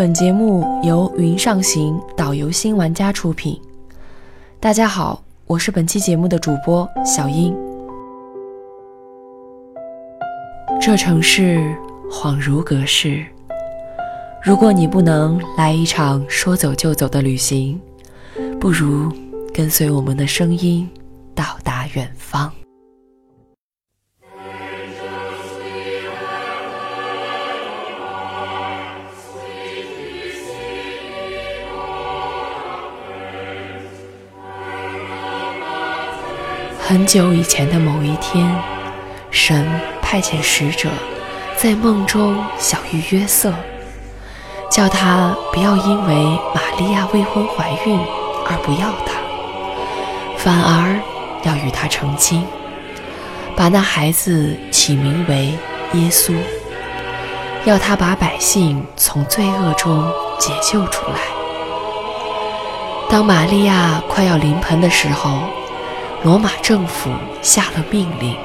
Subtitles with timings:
[0.00, 3.60] 本节目由云上行导游新玩家出品。
[4.58, 7.54] 大家好，我是本期节目的主播小英。
[10.80, 11.76] 这城市
[12.10, 13.22] 恍如隔世，
[14.42, 17.78] 如果你不能来一场说走就走的旅行，
[18.58, 19.12] 不如
[19.52, 20.88] 跟随我们的声音
[21.34, 22.50] 到达远方。
[36.90, 38.52] 很久以前的某一天，
[39.30, 39.64] 神
[40.02, 40.88] 派遣使者
[41.56, 43.54] 在梦中小遇约瑟，
[44.68, 46.14] 叫他不要因为
[46.52, 47.96] 玛利亚未婚怀孕
[48.44, 49.12] 而不要他，
[50.36, 51.00] 反而
[51.44, 52.44] 要与他成亲，
[53.54, 55.56] 把那孩子起名为
[55.92, 56.34] 耶稣，
[57.66, 61.20] 要他把百姓从罪恶中解救出来。
[63.08, 65.38] 当玛利亚快要临盆的时候。
[66.22, 68.36] 罗马政府下了命令，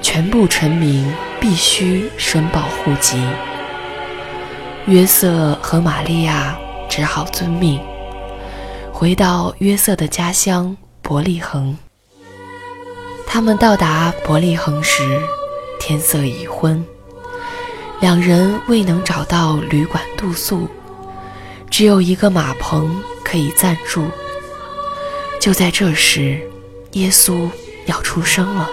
[0.00, 3.20] 全部臣民必须申报户籍。
[4.86, 6.56] 约瑟和玛利亚
[6.88, 7.80] 只好遵命，
[8.92, 11.76] 回到约瑟的家乡伯利恒。
[13.26, 15.20] 他们到达伯利恒时，
[15.80, 16.86] 天色已昏，
[18.00, 20.68] 两人未能找到旅馆住宿，
[21.68, 24.04] 只有一个马棚可以暂住。
[25.40, 26.40] 就在这时，
[26.96, 27.46] 耶稣
[27.84, 28.70] 要出生了，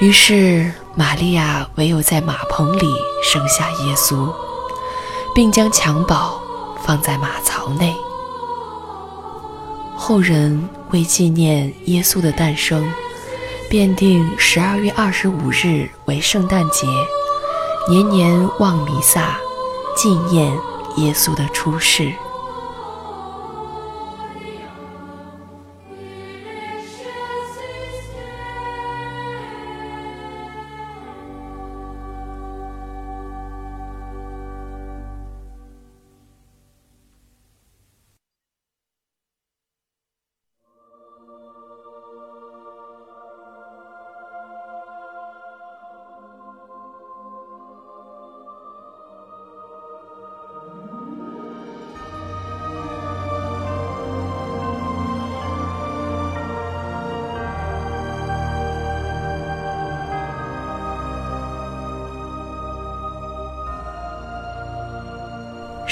[0.00, 2.86] 于是玛利亚唯有在马棚里
[3.22, 4.28] 生下耶稣，
[5.32, 6.42] 并将襁褓
[6.84, 7.94] 放在马槽内。
[9.96, 12.92] 后人为纪念耶稣的诞生，
[13.70, 16.88] 便定十二月二十五日为圣诞节，
[17.88, 19.38] 年年望弥撒，
[19.96, 20.52] 纪念
[20.96, 22.12] 耶稣的出世。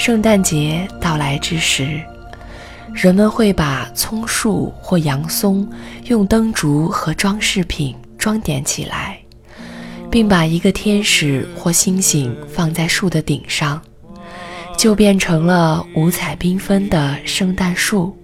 [0.05, 1.99] 圣诞节到来之时，
[2.93, 5.67] 人们会把葱树或洋松
[6.03, 9.17] 用灯烛和装饰品装点起来，
[10.11, 13.81] 并把一个天使或星星放在树的顶上，
[14.77, 18.15] 就变成了五彩缤纷的圣诞树。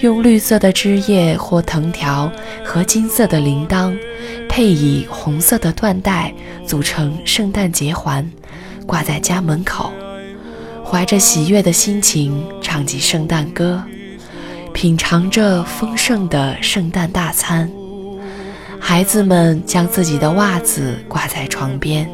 [0.00, 2.30] 用绿色的枝叶或藤条
[2.64, 3.98] 和金色的铃铛，
[4.48, 6.32] 配以红色的缎带，
[6.64, 8.24] 组成圣诞节环，
[8.86, 9.92] 挂在家门口。
[10.90, 13.82] 怀着喜悦的心情唱起圣诞歌，
[14.72, 17.70] 品尝着丰盛的圣诞大餐。
[18.80, 22.08] 孩子们将自己的袜子挂在床边，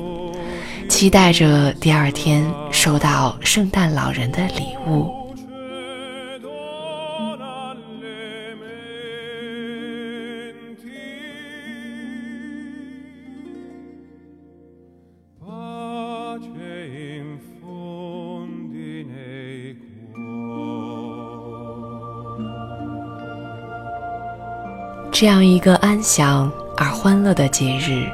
[0.89, 5.24] 期待着第二天收到圣诞老人的礼物。
[25.15, 28.05] 这样一个安详而欢乐的节日，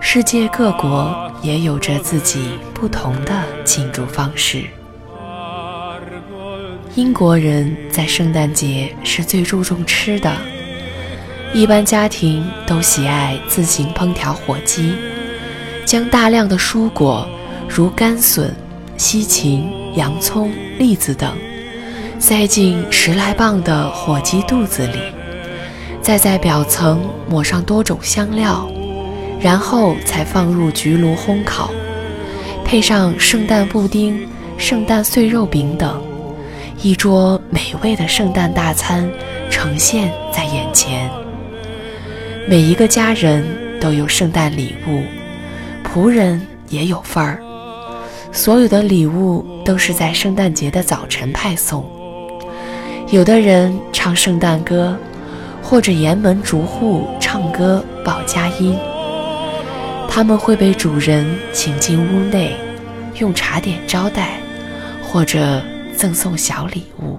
[0.00, 4.64] 世界各国也有着自己不同的庆祝方式。
[6.94, 10.30] 英国人在圣诞节是最注重吃的，
[11.54, 14.92] 一般家庭都喜爱自行烹调火鸡，
[15.86, 17.26] 将大量的蔬果
[17.66, 18.54] 如甘笋、
[18.98, 21.34] 西芹、洋葱、栗子等
[22.18, 24.98] 塞进十来磅的火鸡肚子里。
[26.02, 28.68] 再在表层抹上多种香料，
[29.40, 31.70] 然后才放入焗炉烘烤，
[32.64, 34.26] 配上圣诞布丁、
[34.58, 36.02] 圣诞碎肉饼等，
[36.82, 39.08] 一桌美味的圣诞大餐
[39.50, 41.08] 呈现在眼前。
[42.48, 43.44] 每一个家人
[43.80, 45.02] 都有圣诞礼物，
[45.86, 47.40] 仆人也有份儿。
[48.32, 51.84] 所有的礼物都是在圣诞节的早晨派送。
[53.10, 54.96] 有的人唱圣诞歌。
[55.70, 58.76] 或者沿门逐户唱歌报佳音，
[60.08, 62.56] 他们会被主人请进屋内，
[63.20, 64.40] 用茶点招待。
[65.00, 65.60] 或者
[65.96, 67.18] 赠送小礼物。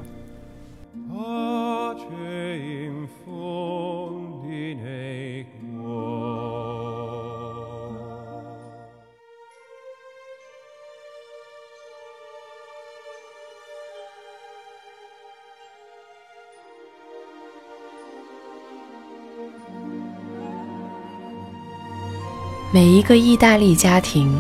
[23.01, 24.39] 一个意大利家庭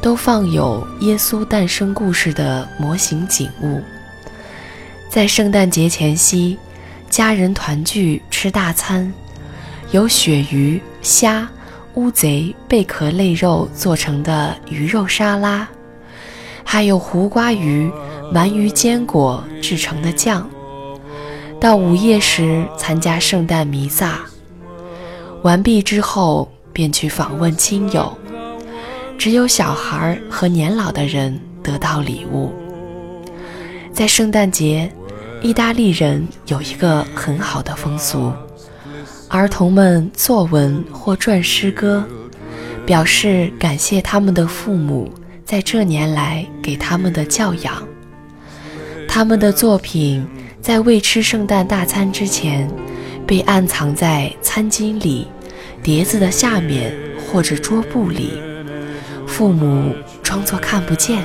[0.00, 3.80] 都放有耶稣诞生故事的模型景物。
[5.08, 6.58] 在圣诞节前夕，
[7.08, 9.14] 家人团聚吃大餐，
[9.92, 11.48] 有鳕鱼、虾、
[11.94, 15.68] 乌贼贝壳类肉做成的鱼肉沙拉，
[16.64, 17.88] 还有胡瓜鱼、
[18.34, 20.50] 鳗鱼坚果制成的酱。
[21.60, 24.22] 到午夜时参加圣诞弥撒，
[25.42, 26.51] 完毕之后。
[26.72, 28.16] 便去访问亲友，
[29.18, 32.52] 只有小孩和年老的人得到礼物。
[33.92, 34.90] 在圣诞节，
[35.42, 38.32] 意大利人有一个很好的风俗：
[39.28, 42.02] 儿童们作文或撰诗歌，
[42.86, 45.12] 表示感谢他们的父母
[45.44, 47.82] 在这年来给他们的教养。
[49.06, 50.26] 他们的作品
[50.62, 52.66] 在未吃圣诞大餐之前，
[53.26, 55.28] 被暗藏在餐巾里。
[55.82, 56.94] 碟子的下面
[57.26, 58.40] 或者桌布里，
[59.26, 59.92] 父母
[60.22, 61.24] 装作看不见，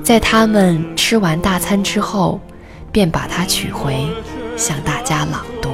[0.00, 2.40] 在他们吃完大餐之后，
[2.92, 4.06] 便把它取回，
[4.56, 5.73] 向大家朗读。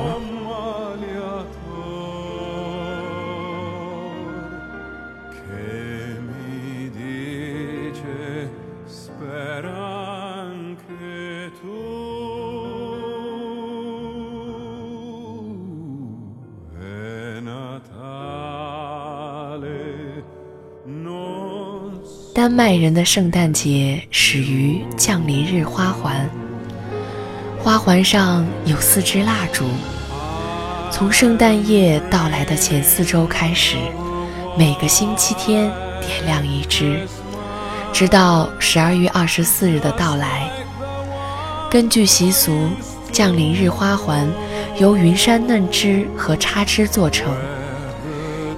[22.40, 26.26] 丹麦人的圣诞节始于降临日花环，
[27.58, 29.66] 花环上有四支蜡烛，
[30.90, 33.76] 从圣诞夜到来的前四周开始，
[34.56, 35.70] 每个星期天
[36.00, 37.06] 点亮一支，
[37.92, 40.50] 直到十二月二十四日的到来。
[41.70, 42.70] 根据习俗，
[43.12, 44.26] 降临日花环
[44.78, 47.36] 由云杉嫩枝和插枝做成，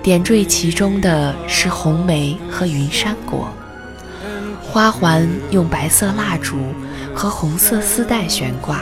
[0.04, 3.52] 点缀其中的是红莓和云杉果。
[4.72, 6.56] 花环用白色蜡烛
[7.14, 8.80] 和红色丝带悬挂。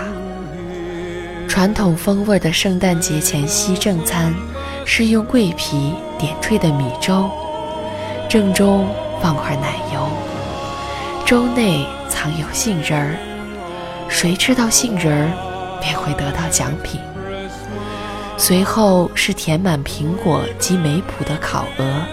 [1.49, 4.33] 传统风味的圣诞节前夕正餐
[4.85, 7.29] 是用桂皮点缀的米粥，
[8.29, 8.87] 正中
[9.21, 10.09] 放块奶油，
[11.27, 13.17] 粥内藏有杏仁儿，
[14.09, 17.01] 谁吃到杏仁儿便会得到奖品。
[18.37, 22.07] 随后是填满苹果及梅脯的烤鹅，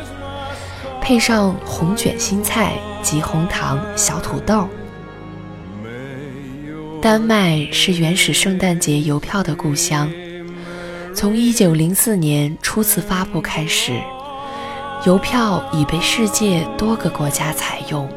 [1.07, 2.73] 配上红卷心菜。
[3.01, 4.67] 及红糖小土豆。
[7.01, 10.11] 丹麦是原始圣诞节邮票的故乡。
[11.15, 13.93] 从1904年初次发布开始，
[15.05, 18.09] 邮票已被世界多个国家采用。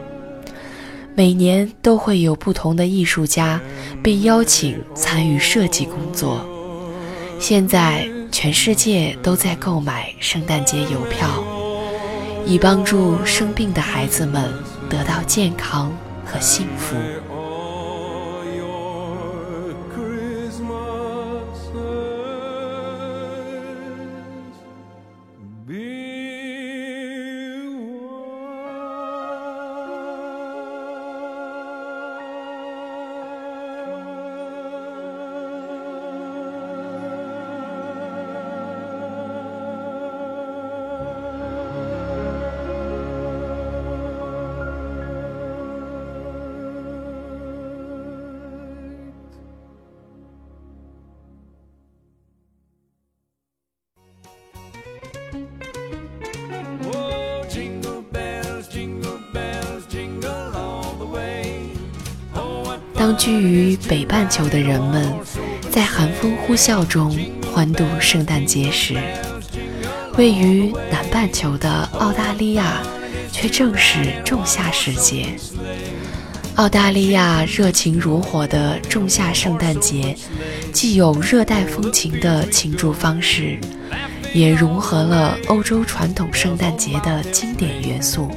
[1.15, 3.61] 每年都会有不同的艺术家
[4.03, 6.45] 被邀请参与设计工作。
[7.39, 11.29] 现在，全世界都在购买圣诞节邮票，
[12.47, 14.71] 以帮助生病的孩子们。
[14.91, 16.97] 得到健康和幸福。
[63.13, 65.13] 居于北半球的人们
[65.71, 67.17] 在寒风呼啸中
[67.53, 68.97] 欢度圣诞节时，
[70.17, 72.83] 位于南半球的澳大利亚
[73.33, 75.27] 却正是仲夏时节。
[76.57, 80.15] 澳大利亚热情如火的仲夏圣诞节，
[80.73, 83.59] 既有热带风情的庆祝方式，
[84.35, 88.31] 也融合了欧洲传统圣诞节的经典元素。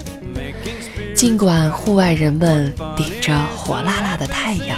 [1.23, 4.77] 尽管户外人们顶着火辣辣的太阳，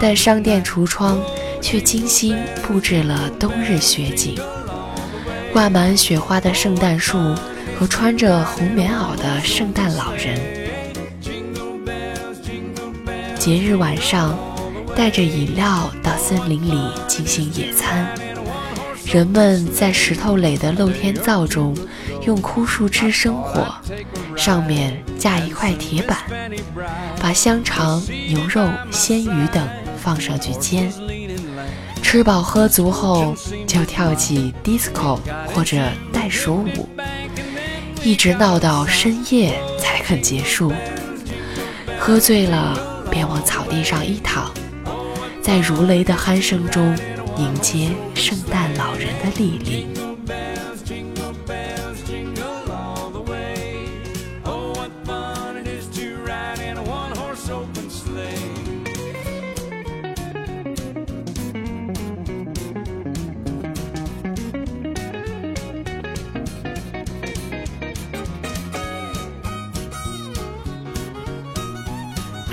[0.00, 1.20] 但商店橱窗
[1.60, 4.38] 却精心布置了冬日雪景，
[5.52, 7.18] 挂满雪花的圣诞树
[7.76, 10.40] 和穿着红棉袄的圣诞老人。
[13.36, 14.38] 节日晚上，
[14.94, 18.08] 带着饮料到森林里进行野餐。
[19.14, 21.72] 人们在石头垒的露天灶中
[22.26, 23.72] 用枯树枝生火，
[24.36, 26.18] 上面架一块铁板，
[27.20, 30.92] 把香肠、牛肉、鲜鱼等放上去煎。
[32.02, 33.36] 吃饱喝足后，
[33.68, 35.76] 就跳起 disco 或者
[36.12, 36.88] 袋鼠舞，
[38.02, 40.72] 一直闹到深夜才肯结束。
[42.00, 42.76] 喝醉了，
[43.12, 44.52] 便往草地上一躺，
[45.40, 46.92] 在如雷的鼾声中
[47.36, 49.88] 迎接圣诞老人的莅临。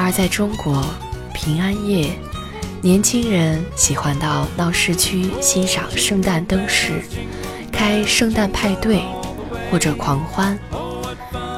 [0.03, 0.83] 而在中国，
[1.33, 2.17] 平安夜，
[2.83, 6.93] 年轻人喜欢到闹市区欣赏圣诞灯饰，
[7.71, 9.03] 开圣诞派对
[9.69, 10.57] 或者狂欢；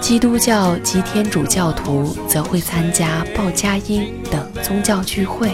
[0.01, 5.49] 基督教及天主教徒则会参加报佳音等宗教聚会。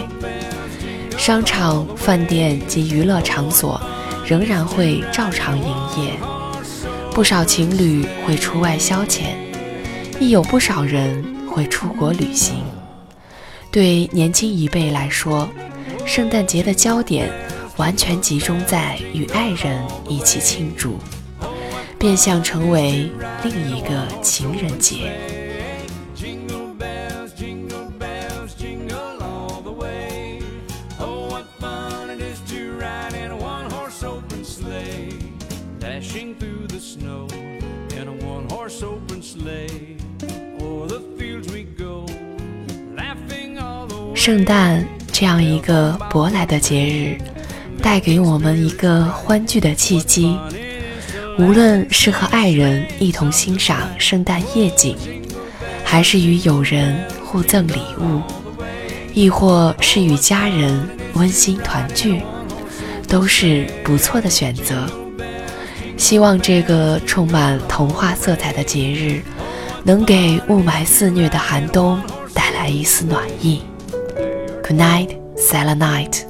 [1.16, 3.80] 商场、饭店及娱乐场所
[4.26, 6.14] 仍然会照常营业，
[7.12, 9.36] 不少情侣会出外消遣，
[10.18, 12.56] 亦有不少人会出国旅行。
[13.70, 15.48] 对年轻一辈来说，
[16.04, 17.30] 圣诞节的焦点
[17.76, 20.98] 完全集中在与爱人一起庆祝，
[21.96, 23.08] 变相成为
[23.44, 25.39] 另一个情人节。
[44.20, 47.16] 圣诞这样一个舶来的节日，
[47.82, 50.36] 带给我们一个欢聚的契机。
[51.38, 54.94] 无论是和爱人一同欣赏圣诞夜景，
[55.82, 58.20] 还是与友人互赠礼物，
[59.14, 62.20] 亦或是与家人温馨团聚，
[63.08, 64.86] 都是不错的选择。
[65.96, 69.22] 希望这个充满童话色彩的节日，
[69.82, 71.98] 能给雾霾肆虐的寒冬
[72.34, 73.62] 带来一丝暖意。
[74.70, 76.29] Good night, Silent Night.